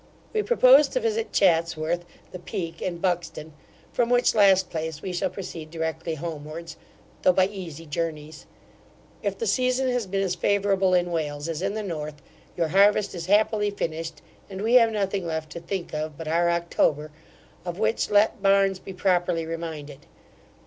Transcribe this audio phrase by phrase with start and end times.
[0.33, 3.53] We propose to visit Chatsworth, the Peak, and Buxton,
[3.93, 6.75] from which last place we shall proceed directly homewards,
[7.21, 8.47] though by easy journies.
[9.21, 12.19] If the season has been as favourable in Wales as in the North,
[12.57, 16.49] your harvest is happily finished; and we have nothing left to think of but our
[16.49, 17.11] October,
[17.63, 20.07] of which let Barns be properly reminded.